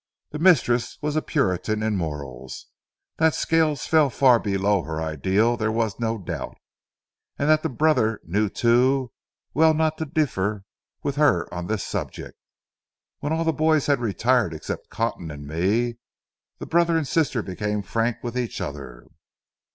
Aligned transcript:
The 0.31 0.39
mistress 0.39 0.97
was 1.03 1.15
a 1.15 1.21
puritan 1.21 1.83
in 1.83 1.95
morals. 1.95 2.65
That 3.17 3.35
Scales 3.35 3.85
fell 3.85 4.09
far 4.09 4.39
below 4.39 4.81
her 4.81 4.99
ideal 4.99 5.55
there 5.57 5.71
was 5.71 5.99
no 5.99 6.17
doubt, 6.17 6.57
and 7.37 7.47
the 7.61 7.69
brother 7.69 8.19
knew 8.23 8.49
too 8.49 9.11
well 9.53 9.75
not 9.75 9.99
to 9.99 10.05
differ 10.05 10.63
with 11.03 11.17
her 11.17 11.47
on 11.53 11.67
this 11.67 11.83
subject. 11.83 12.35
When 13.19 13.31
all 13.31 13.43
the 13.43 13.53
boys 13.53 13.85
had 13.85 13.99
retired 13.99 14.55
except 14.55 14.89
Cotton 14.89 15.29
and 15.29 15.45
me, 15.45 15.99
the 16.57 16.65
brother 16.65 16.97
and 16.97 17.07
sister 17.07 17.43
became 17.43 17.83
frank 17.83 18.23
with 18.23 18.35
each 18.35 18.59
other. 18.59 19.05